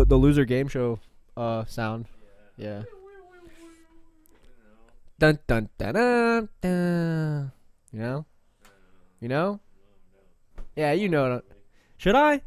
[0.00, 0.98] loser game show
[1.36, 2.06] uh sound.
[2.56, 2.82] Yeah.
[5.18, 6.48] Dun dun dun dun.
[6.60, 7.52] dun.
[7.92, 8.26] You know?
[9.20, 9.60] You know?
[10.74, 11.42] Yeah, you know.
[11.98, 12.40] Should I?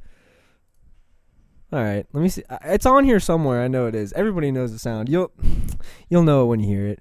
[1.72, 2.44] All right, let me see.
[2.64, 3.62] It's on here somewhere.
[3.62, 4.14] I know it is.
[4.14, 5.10] Everybody knows the sound.
[5.10, 5.32] You'll
[6.10, 7.00] you'll know it when you hear it.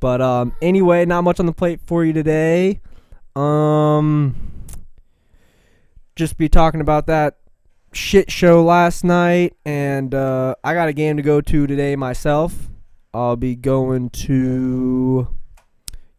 [0.00, 2.80] But um anyway, not much on the plate for you today.
[3.36, 4.36] Um
[6.16, 7.38] just be talking about that
[7.92, 12.68] shit show last night and uh I got a game to go to today myself.
[13.14, 15.28] I'll be going to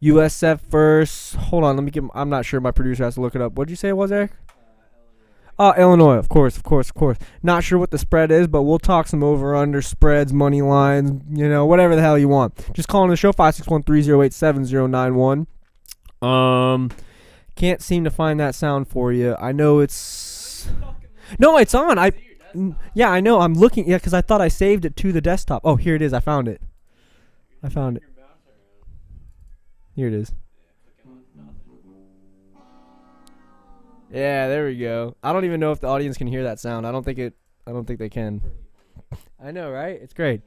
[0.02, 1.34] USF first.
[1.34, 3.54] Hold on, let me get I'm not sure my producer has to look it up.
[3.54, 4.32] What'd you say it was, Eric?
[5.56, 7.16] Uh, Illinois, of course, of course, of course.
[7.42, 11.22] Not sure what the spread is, but we'll talk some over under spreads, money lines,
[11.30, 12.72] you know, whatever the hell you want.
[12.74, 15.46] Just call in the show five six one three zero eight seven zero nine one.
[16.20, 16.90] Um,
[17.54, 19.36] can't seem to find that sound for you.
[19.38, 20.68] I know it's
[21.38, 21.98] no, it's on.
[21.98, 22.12] I
[22.94, 23.40] yeah, I know.
[23.40, 23.88] I'm looking.
[23.88, 25.62] Yeah, because I thought I saved it to the desktop.
[25.64, 26.12] Oh, here it is.
[26.12, 26.60] I found it.
[27.62, 28.02] I found it.
[29.94, 30.32] Here it is.
[34.10, 35.16] Yeah, there we go.
[35.22, 36.86] I don't even know if the audience can hear that sound.
[36.86, 37.34] I don't think it.
[37.66, 38.40] I don't think they can.
[39.42, 40.00] I know, right?
[40.00, 40.42] It's great.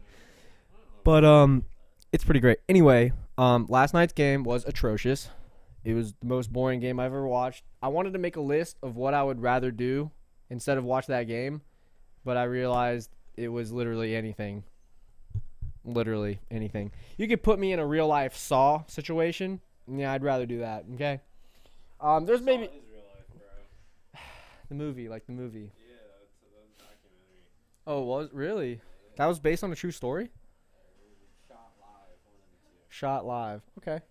[1.03, 1.65] But um,
[2.11, 2.59] it's pretty great.
[2.69, 5.29] Anyway, um, last night's game was atrocious.
[5.83, 7.63] It was the most boring game I've ever watched.
[7.81, 10.11] I wanted to make a list of what I would rather do
[10.49, 11.61] instead of watch that game,
[12.23, 14.63] but I realized it was literally anything.
[15.85, 16.91] Literally anything.
[17.17, 19.61] You could put me in a real life Saw situation.
[19.87, 20.85] Yeah, I'd rather do that.
[20.95, 21.21] Okay.
[22.01, 22.69] Um, there's maybe
[24.69, 25.71] the movie, like the movie.
[27.85, 28.81] Oh, was really?
[29.15, 30.29] That was based on a true story.
[32.89, 33.61] Shot live.
[33.77, 34.01] Okay.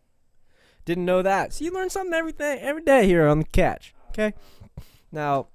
[0.87, 1.53] Didn't know that.
[1.53, 3.95] So you learn something every day, every day here on the catch.
[4.11, 4.33] Okay.
[5.13, 5.49] Now,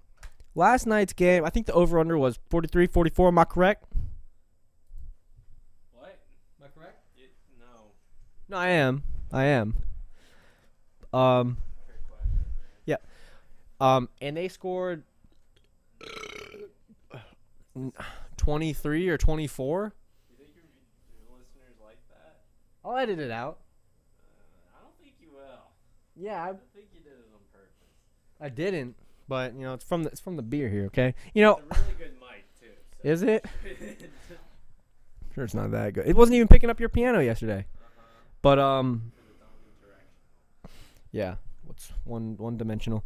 [0.56, 3.28] last night's game, I think the over under was 43 44.
[3.28, 3.86] Am I correct?
[5.94, 6.20] What?
[6.60, 7.00] Am I correct?
[7.60, 7.66] no.
[8.50, 9.04] No, I am.
[9.32, 9.76] I am.
[11.14, 11.58] Um,
[13.82, 15.02] um, and they scored
[18.38, 19.94] 23 or 24.
[20.30, 20.64] You think your,
[21.26, 22.42] your listeners like that?
[22.86, 23.58] I'll edit it out.
[24.20, 25.64] Uh, I don't think you will.
[26.16, 27.74] Yeah, I, I think you did it on purpose.
[28.40, 28.96] I didn't,
[29.28, 31.14] but you know, it's from the it's from the beer here, okay?
[31.34, 32.68] You know, It's a really good mic too.
[33.04, 33.10] So.
[33.10, 33.46] is it?
[35.34, 36.06] Sure, it's not that good.
[36.06, 37.66] It wasn't even picking up your piano yesterday.
[38.42, 39.14] But um,
[41.14, 43.06] yeah, what's one one dimensional?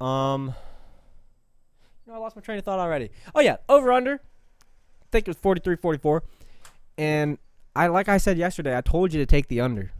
[0.00, 0.54] Um,
[2.06, 3.10] you know, I lost my train of thought already.
[3.34, 4.14] Oh yeah, over under.
[4.14, 6.20] I think it was 43-44.
[6.98, 7.38] and
[7.74, 9.90] I like I said yesterday, I told you to take the under.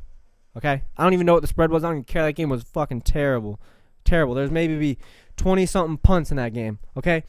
[0.57, 1.83] Okay, I don't even know what the spread was.
[1.83, 2.23] I don't even care.
[2.25, 3.59] That game was fucking terrible,
[4.05, 4.35] terrible.
[4.35, 4.99] There's maybe be
[5.41, 6.79] twenty something punts in that game.
[6.97, 7.25] Okay,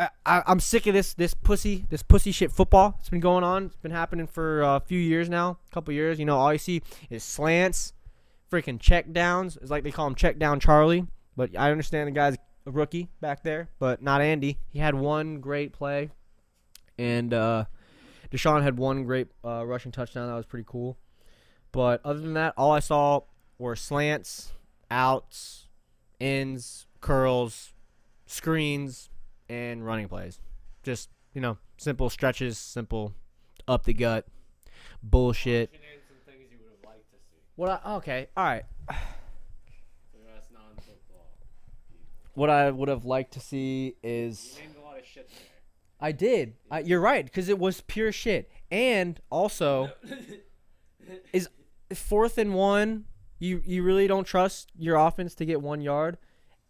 [0.00, 2.96] I, I, I'm sick of this this pussy this pussy shit football.
[3.00, 3.66] It's been going on.
[3.66, 6.18] It's been happening for a few years now, a couple years.
[6.18, 6.80] You know, all you see
[7.10, 7.92] is slants,
[8.50, 9.58] freaking check downs.
[9.60, 11.06] It's like they call him check down Charlie.
[11.36, 12.36] But I understand the guy's
[12.66, 14.58] a rookie back there, but not Andy.
[14.70, 16.08] He had one great play,
[16.98, 17.66] and uh,
[18.30, 20.28] Deshaun had one great uh, rushing touchdown.
[20.28, 20.96] That was pretty cool.
[21.72, 23.20] But other than that, all I saw
[23.58, 24.52] were slants,
[24.90, 25.66] outs,
[26.20, 27.72] ins, curls,
[28.26, 29.10] screens,
[29.48, 30.38] and running plays.
[30.82, 33.14] Just you know, simple stretches, simple
[33.66, 34.26] up the gut,
[35.02, 35.70] bullshit.
[35.72, 37.38] You can name some things you would have liked to see.
[37.56, 37.82] What?
[37.84, 38.64] I, okay, all right.
[38.86, 38.94] For
[40.36, 41.26] us non-football.
[42.34, 45.38] What I would have liked to see is You named a lot of shit there.
[46.00, 46.54] I did.
[46.70, 48.50] I, you're right because it was pure shit.
[48.70, 49.90] And also,
[51.32, 51.48] is
[51.92, 53.04] fourth and one.
[53.40, 56.18] You you really don't trust your offense to get one yard.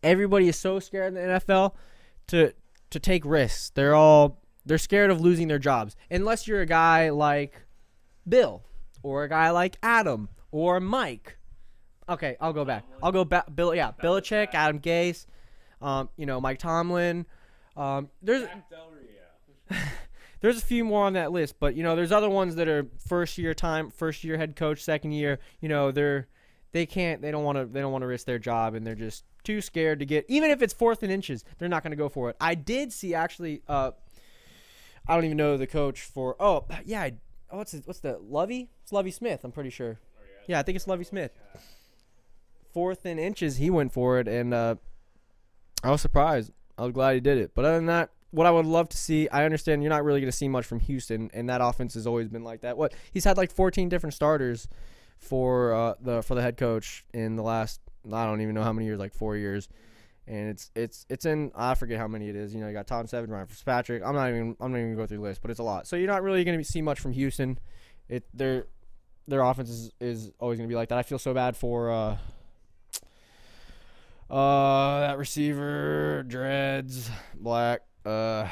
[0.03, 1.75] Everybody is so scared in the NFL
[2.29, 2.55] to
[2.91, 3.71] to take risks.
[3.71, 7.67] They're all they're scared of losing their jobs unless you're a guy like
[8.29, 8.63] Bill
[9.03, 11.37] or a guy like Adam or Mike.
[12.09, 12.85] Okay, I'll go back.
[13.03, 13.55] I'll go back.
[13.55, 15.27] Bill, yeah, Belichick, Adam Gase,
[15.81, 17.27] um, you know, Mike Tomlin.
[17.77, 19.81] Um, there's Jack Del Rio.
[20.41, 22.87] there's a few more on that list, but you know, there's other ones that are
[23.09, 25.39] first year time, first year head coach, second year.
[25.61, 26.27] You know, they're
[26.73, 28.95] they can't, they don't want to, they don't want to risk their job, and they're
[28.95, 30.25] just too scared to get.
[30.29, 32.37] Even if it's fourth and inches, they're not going to go for it.
[32.41, 33.63] I did see actually.
[33.69, 33.93] Uh,
[35.09, 36.37] I don't even know the coach for.
[36.39, 37.13] Oh yeah, I,
[37.51, 38.71] oh, what's it, what's the Lovie?
[38.83, 39.41] It's Lovie Smith.
[39.45, 39.99] I'm pretty sure.
[40.47, 41.33] Yeah, I think it's Lovie Smith.
[42.73, 44.77] Fourth and inches, he went for it, and uh,
[45.83, 46.53] I was surprised.
[46.79, 47.53] I was glad he did it.
[47.55, 50.21] But other than that, what I would love to see, I understand you're not really
[50.21, 52.77] going to see much from Houston, and that offense has always been like that.
[52.77, 54.69] What he's had like 14 different starters
[55.21, 57.81] for uh, the for the head coach in the last
[58.13, 59.69] I don't even know how many years, like four years,
[60.27, 62.55] and it's it's it's in I forget how many it is.
[62.55, 64.03] You know, you got Tom Savage, Ryan Fitzpatrick.
[64.05, 65.87] I'm not even I'm not even gonna go through the list, but it's a lot.
[65.87, 67.59] So you're not really gonna see much from Houston.
[68.09, 68.67] It their
[69.29, 70.99] their offense is, is always gonna be like that.
[70.99, 72.17] I feel so bad for uh
[74.31, 78.49] uh that receiver dreads black uh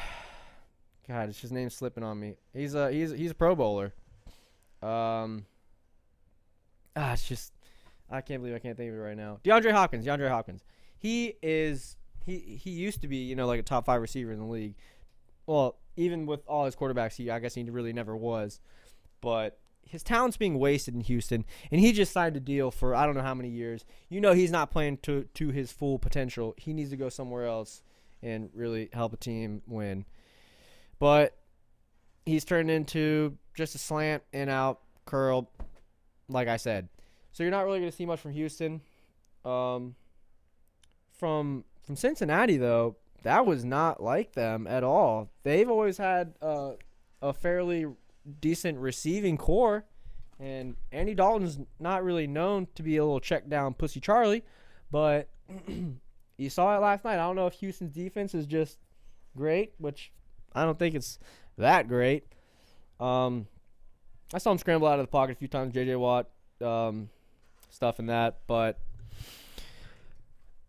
[1.09, 2.35] God, it's his name's slipping on me.
[2.53, 3.93] He's a he's he's a Pro Bowler.
[4.83, 5.45] Um,
[6.99, 7.53] ah, it's just
[8.09, 9.39] I can't believe I can't think of it right now.
[9.43, 10.63] DeAndre Hopkins, DeAndre Hopkins.
[10.97, 14.39] He is he he used to be you know like a top five receiver in
[14.39, 14.75] the league.
[15.45, 18.59] Well, even with all his quarterbacks, he I guess he really never was.
[19.21, 23.05] But his talent's being wasted in Houston, and he just signed a deal for I
[23.05, 23.85] don't know how many years.
[24.09, 26.53] You know he's not playing to to his full potential.
[26.57, 27.81] He needs to go somewhere else
[28.21, 30.05] and really help a team win.
[30.99, 31.37] But
[32.25, 35.49] he's turned into just a slant and out curl,
[36.29, 36.89] like I said.
[37.31, 38.81] So you're not really going to see much from Houston.
[39.45, 39.95] Um,
[41.17, 45.29] from from Cincinnati though, that was not like them at all.
[45.43, 46.73] They've always had uh,
[47.21, 47.85] a fairly
[48.41, 49.85] decent receiving core,
[50.39, 54.43] and Andy Dalton's not really known to be a little check down pussy Charlie,
[54.91, 55.29] but
[56.37, 57.15] you saw it last night.
[57.15, 58.77] I don't know if Houston's defense is just
[59.35, 60.11] great, which
[60.53, 61.19] I don't think it's
[61.57, 62.25] that great.
[62.99, 63.47] Um,
[64.33, 65.95] I saw him scramble out of the pocket a few times, J.J.
[65.95, 66.27] Watt,
[66.61, 67.09] um,
[67.69, 68.79] stuff and that, but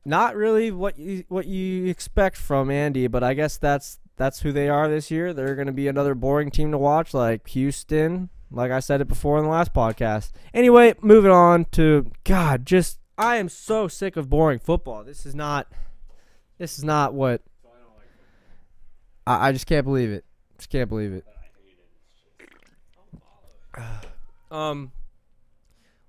[0.04, 3.06] not really what you what you expect from Andy.
[3.06, 5.32] But I guess that's that's who they are this year.
[5.32, 8.30] They're going to be another boring team to watch, like Houston.
[8.50, 10.32] Like I said it before in the last podcast.
[10.52, 15.04] Anyway, moving on to God, just I am so sick of boring football.
[15.04, 15.68] This is not.
[16.58, 18.08] This is not what I don't like
[19.26, 20.24] football, I, just can't believe it.
[20.58, 21.24] Just can't believe it.
[21.26, 22.50] It's just
[22.94, 23.59] don't follow it.
[24.52, 24.90] Um,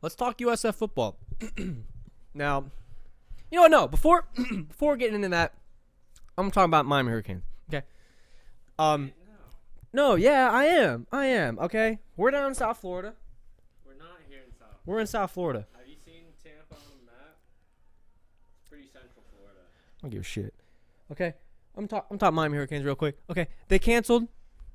[0.01, 1.15] let's talk USF football.
[2.33, 2.65] now,
[3.51, 3.69] you know what?
[3.71, 4.25] No, before
[4.67, 5.53] before getting into that,
[6.39, 7.43] I'm talking about Miami Hurricanes.
[7.69, 7.85] Okay.
[8.79, 9.11] Um,
[9.93, 11.05] No, yeah, I am.
[11.11, 11.59] I am.
[11.59, 13.13] Okay, we're down in South Florida.
[13.85, 14.69] we're not here in South.
[14.87, 15.67] We're in South Florida.
[15.77, 17.37] Have you seen Tampa on the map?
[18.61, 19.59] It's pretty central Florida.
[19.99, 20.55] I don't give a shit.
[21.11, 21.35] Okay,
[21.77, 22.07] I'm talking.
[22.09, 23.19] I'm talking Miami Hurricanes real quick.
[23.29, 24.27] Okay, they canceled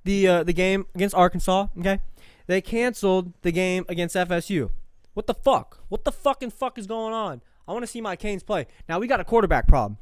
[0.07, 1.67] the uh, the game against Arkansas.
[1.79, 2.01] Okay,
[2.47, 4.71] they canceled the game against FSU.
[5.13, 5.81] What the fuck?
[5.89, 7.43] What the fucking fuck is going on?
[7.69, 8.67] I want to see my Canes play.
[8.89, 9.99] Now we got a quarterback problem.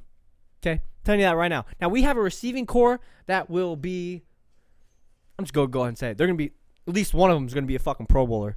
[0.63, 1.65] Okay, telling you that right now.
[1.81, 4.23] Now we have a receiving core that will be.
[5.39, 6.19] I'm just gonna go ahead and say it.
[6.19, 6.53] They're gonna be
[6.87, 8.57] at least one of them is gonna be a fucking Pro Bowler.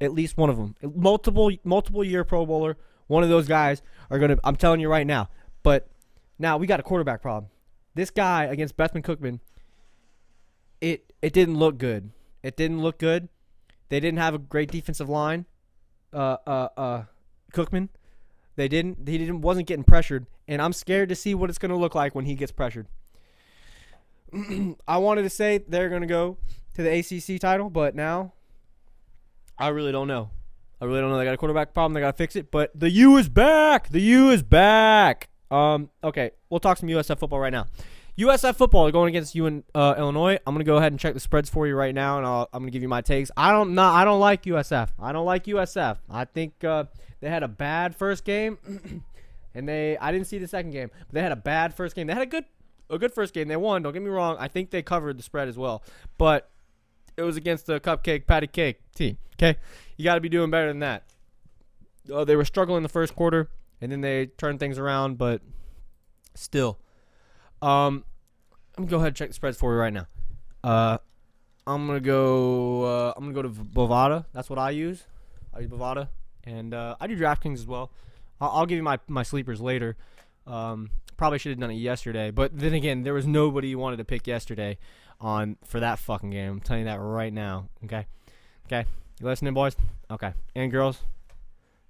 [0.00, 2.76] At least one of them, multiple multiple year Pro Bowler.
[3.08, 4.36] One of those guys are gonna.
[4.44, 5.30] I'm telling you right now.
[5.62, 5.88] But
[6.38, 7.50] now we got a quarterback problem.
[7.94, 9.40] This guy against Bethune-Cookman,
[10.80, 12.10] it it didn't look good.
[12.42, 13.28] It didn't look good.
[13.88, 15.46] They didn't have a great defensive line.
[16.12, 17.02] Uh uh uh
[17.52, 17.88] Cookman.
[18.56, 20.26] They didn't he didn't wasn't getting pressured.
[20.46, 22.86] And I'm scared to see what it's gonna look like when he gets pressured.
[24.88, 26.36] I wanted to say they're gonna go
[26.74, 28.32] to the ACC title, but now
[29.58, 30.30] I really don't know.
[30.80, 31.18] I really don't know.
[31.18, 31.94] They got a quarterback problem.
[31.94, 32.50] They got to fix it.
[32.50, 33.88] But the U is back.
[33.88, 35.28] The U is back.
[35.50, 35.90] Um.
[36.04, 37.66] Okay, we'll talk some USF football right now.
[38.18, 40.38] USF football going against you in uh, Illinois.
[40.44, 42.62] I'm gonna go ahead and check the spreads for you right now, and I'll, I'm
[42.62, 43.30] gonna give you my takes.
[43.36, 44.88] I don't not I don't like USF.
[44.98, 45.98] I don't like USF.
[46.10, 46.84] I think uh,
[47.20, 48.58] they had a bad first game,
[49.54, 52.08] and they I didn't see the second game, but they had a bad first game.
[52.08, 52.44] They had a good
[52.90, 53.46] a good first game.
[53.46, 53.82] They won.
[53.82, 54.36] Don't get me wrong.
[54.40, 55.84] I think they covered the spread as well,
[56.18, 56.50] but
[57.16, 59.18] it was against the cupcake patty cake team.
[59.36, 59.60] Okay,
[59.96, 61.04] you got to be doing better than that.
[62.12, 63.48] Uh, they were struggling the first quarter,
[63.80, 65.40] and then they turned things around, but
[66.34, 66.80] still.
[67.60, 68.04] Um,
[68.76, 70.06] I'm gonna go ahead and check the spreads for you right now.
[70.62, 70.98] Uh,
[71.66, 72.82] I'm gonna go.
[72.82, 74.24] Uh, I'm gonna go to Bovada.
[74.32, 75.04] That's what I use.
[75.52, 76.08] I use Bovada,
[76.44, 77.90] and uh, I do DraftKings as well.
[78.40, 79.96] I'll, I'll give you my my sleepers later.
[80.46, 83.96] Um, probably should have done it yesterday, but then again, there was nobody you wanted
[83.96, 84.78] to pick yesterday
[85.20, 86.52] on for that fucking game.
[86.52, 87.68] I'm telling you that right now.
[87.84, 88.06] Okay,
[88.66, 88.86] okay,
[89.20, 89.76] you listening, boys?
[90.10, 91.02] Okay, and girls.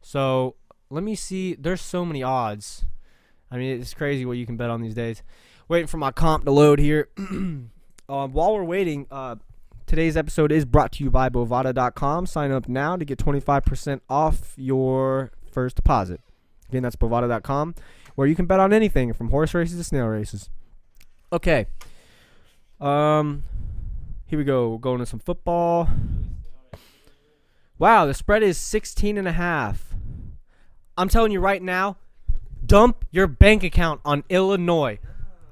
[0.01, 0.57] So
[0.91, 1.55] let me see.
[1.55, 2.85] There's so many odds.
[3.51, 5.23] I mean, it's crazy what you can bet on these days.
[5.69, 7.11] Waiting for my comp to load here.
[7.19, 7.71] um,
[8.09, 9.37] while we're waiting, uh,
[9.87, 12.25] today's episode is brought to you by Bovada.com.
[12.25, 16.23] Sign up now to get 25% off your first deposit.
[16.71, 17.75] Again, that's Bovada.com,
[18.15, 20.49] where you can bet on anything from horse races to snail races.
[21.31, 21.67] Okay.
[22.81, 23.45] Um,
[24.25, 24.71] here we go.
[24.71, 25.91] We're going to some football.
[27.79, 29.95] Wow, the spread is 16 and a half.
[30.97, 31.99] I'm telling you right now,
[32.65, 34.99] dump your bank account on Illinois.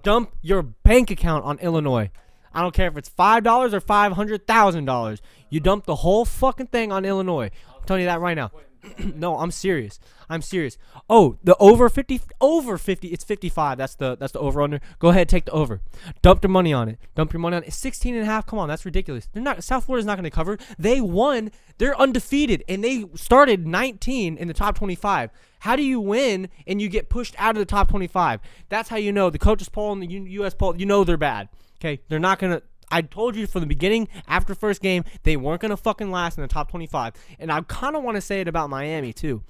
[0.07, 2.13] Dump your bank account on Illinois.
[2.55, 5.21] I don't care if it's five dollars or five hundred thousand dollars.
[5.51, 7.51] You dump the whole fucking thing on Illinois.
[7.75, 8.53] I'm telling you that right now.
[9.17, 9.99] No, I'm serious.
[10.29, 10.77] I'm serious.
[11.09, 13.79] Oh, the over 50 over 50, it's 55.
[13.79, 14.81] That's the that's the over under.
[14.99, 15.81] Go ahead, take the over.
[16.23, 16.99] Dump your money on it.
[17.15, 17.69] Dump your money on it.
[17.69, 18.47] It's 16 and a half.
[18.47, 19.29] Come on, that's ridiculous.
[19.33, 20.59] They're not South Florida's not going to cover.
[20.79, 21.51] They won.
[21.79, 25.31] They're undefeated and they started 19 in the top 25.
[25.61, 28.41] How do you win and you get pushed out of the top 25?
[28.69, 31.17] That's how you know the coaches poll and the U- US poll, you know they're
[31.17, 31.49] bad.
[31.81, 32.01] Okay?
[32.09, 35.61] They're not going to I told you from the beginning, after first game, they weren't
[35.61, 38.49] gonna fucking last in the top 25, and I kind of want to say it
[38.49, 39.43] about Miami too,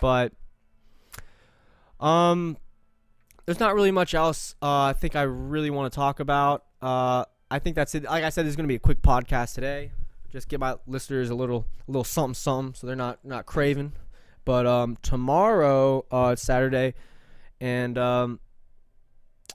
[0.00, 0.32] but
[2.00, 2.56] um,
[3.46, 4.54] there's not really much else.
[4.60, 6.64] Uh, I think I really want to talk about.
[6.82, 8.04] Uh, I think that's it.
[8.04, 9.92] Like I said, this is gonna be a quick podcast today.
[10.30, 13.92] Just give my listeners a little, a little something, something, so they're not not craving.
[14.44, 16.94] But um, tomorrow, uh, it's Saturday,
[17.60, 18.40] and um,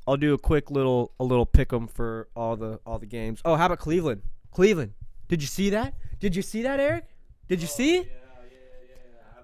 [0.08, 3.42] I'll do a quick little a little pick 'em for all the all the games.
[3.46, 4.24] Oh, how about Cleveland?
[4.52, 4.94] Cleveland.
[5.28, 5.94] Did you see that?
[6.20, 7.06] Did you see that, Eric?
[7.48, 7.98] Did you see?
[8.00, 8.12] it?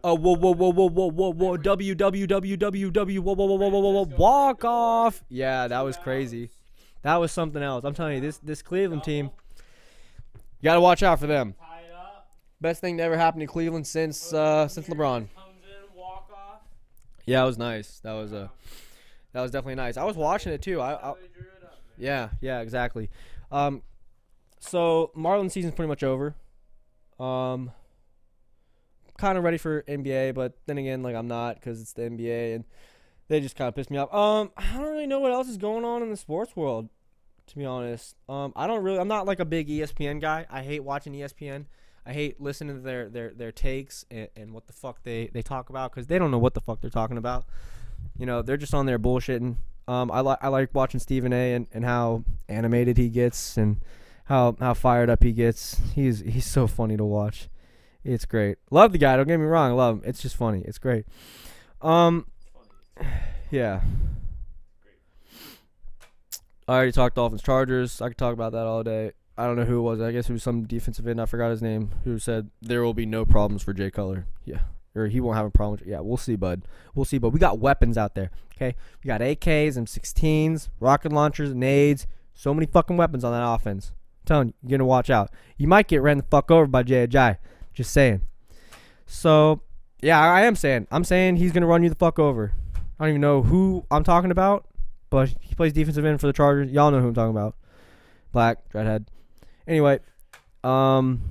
[0.04, 3.46] Oh, whoa, whoa, whoa, whoa, whoa, whoa, whoa, W, W, W, W, W, whoa, whoa,
[3.46, 5.24] whoa, whoa, whoa, whoa, whoa, walk off.
[5.28, 6.50] Yeah, that was crazy.
[7.02, 7.84] That was something else.
[7.84, 9.32] I'm telling you, this this Cleveland team,
[10.36, 11.56] you gotta watch out for them.
[12.60, 15.28] Best thing to ever happen to Cleveland since uh since LeBron.
[15.36, 16.62] Comes in, walk off.
[17.26, 18.00] Yeah, it was nice.
[18.00, 18.48] That was uh,
[19.34, 19.98] that was definitely nice.
[19.98, 20.82] I was watching it too.
[20.82, 21.76] I, I it up.
[21.98, 23.10] Yeah, yeah, exactly.
[23.52, 23.84] Um,
[24.60, 26.36] so Marlins season's pretty much over.
[27.20, 27.72] Um,
[29.18, 32.56] kind of ready for NBA, but then again, like I'm not because it's the NBA
[32.56, 32.66] and
[33.28, 34.14] they just kind of pissed me off.
[34.14, 36.90] Um, I don't really know what else is going on in the sports world,
[37.48, 38.16] to be honest.
[38.30, 39.00] Um, I don't really.
[39.00, 40.46] I'm not like a big ESPN guy.
[40.50, 41.66] I hate watching ESPN.
[42.06, 45.42] I hate listening to their their their takes and, and what the fuck they they
[45.42, 47.46] talk about because they don't know what the fuck they're talking about.
[48.18, 49.58] You know, they're just on there bullshitting.
[49.88, 51.54] Um, I like I like watching Stephen A.
[51.54, 53.78] and, and how animated he gets and
[54.26, 55.80] how how fired up he gets.
[55.96, 57.50] He's he's so funny to watch.
[58.04, 58.58] It's great.
[58.72, 59.18] Love the guy.
[59.18, 59.76] Don't get me wrong.
[59.76, 60.02] Love him.
[60.06, 60.62] It's just funny.
[60.66, 61.06] It's great.
[61.82, 62.26] Um,
[63.52, 63.82] yeah.
[66.70, 68.02] I already talked Dolphins Chargers.
[68.02, 69.12] I could talk about that all day.
[69.38, 70.02] I don't know who it was.
[70.02, 71.22] I guess it was some defensive end.
[71.22, 71.92] I forgot his name.
[72.04, 74.26] Who said there will be no problems for Jay Cutler.
[74.44, 74.62] Yeah,
[74.98, 75.80] or he won't have a problem.
[75.86, 76.64] Yeah, we'll see, bud.
[76.96, 78.32] We'll see, but we got weapons out there.
[78.56, 82.08] Okay, we got AKs, M16s, rocket launchers, nades.
[82.34, 83.92] So many fucking weapons on that offense.
[84.22, 85.32] I'm telling you, you're gonna watch out.
[85.58, 87.38] You might get ran the fuck over by Ajayi.
[87.74, 88.22] Just saying.
[89.06, 89.62] So,
[90.02, 90.88] yeah, I am saying.
[90.92, 92.54] I'm saying he's gonna run you the fuck over.
[93.00, 94.68] I don't even know who I'm talking about,
[95.10, 96.72] but he plays defensive end for the Chargers.
[96.72, 97.56] Y'all know who I'm talking about.
[98.32, 99.06] Black dreadhead.
[99.68, 100.00] Anyway,
[100.64, 101.22] um,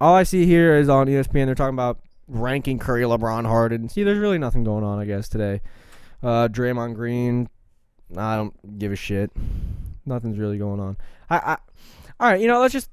[0.00, 1.46] all I see here is on ESPN.
[1.46, 3.88] They're talking about ranking Curry, LeBron, Harden.
[3.88, 5.60] See, there's really nothing going on, I guess, today.
[6.22, 7.48] Uh, Draymond Green.
[8.16, 9.30] I don't give a shit.
[10.04, 10.96] Nothing's really going on.
[11.28, 11.56] I, I,
[12.20, 12.90] all right, you know, let's just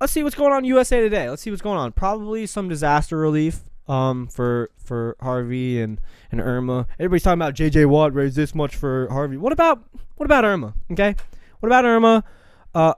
[0.00, 1.28] let's see what's going on USA today.
[1.28, 1.92] Let's see what's going on.
[1.92, 6.86] Probably some disaster relief um for for Harvey and and Irma.
[6.98, 9.36] Everybody's talking about JJ Watt raised this much for Harvey.
[9.36, 9.82] What about
[10.16, 10.74] what about Irma?
[10.92, 11.14] Okay?
[11.60, 12.24] What about Irma?
[12.74, 12.94] Uh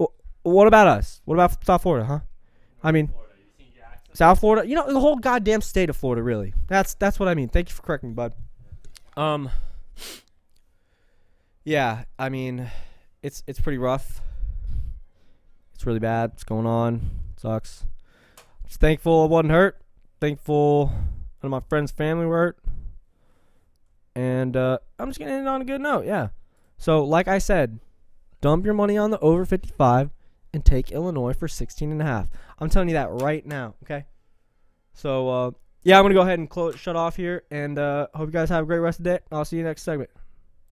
[0.00, 1.20] wh- what about us?
[1.24, 2.20] What about South Florida, huh?
[2.82, 3.99] I mean, Florida, you think Jackson?
[4.12, 6.52] South Florida, you know, the whole goddamn state of Florida, really.
[6.66, 7.48] That's that's what I mean.
[7.48, 8.34] Thank you for correcting me, bud.
[9.16, 9.50] Um
[11.64, 12.70] Yeah, I mean,
[13.22, 14.20] it's it's pretty rough.
[15.74, 16.30] It's really bad.
[16.30, 17.10] What's going on?
[17.36, 17.86] Sucks.
[18.66, 19.80] Just thankful I wasn't hurt.
[20.20, 20.92] Thankful
[21.42, 22.58] none of my friends' family were hurt.
[24.14, 26.04] And uh, I'm just gonna end it on a good note.
[26.04, 26.28] Yeah.
[26.76, 27.78] So, like I said,
[28.40, 30.10] dump your money on the over 55
[30.52, 32.28] and take Illinois for 16 and a half.
[32.58, 33.74] I'm telling you that right now.
[33.84, 34.04] Okay.
[34.92, 35.50] So, uh,
[35.82, 38.48] yeah, I'm gonna go ahead and close, shut off here, and uh, hope you guys
[38.50, 39.18] have a great rest of the day.
[39.32, 40.10] I'll see you next segment.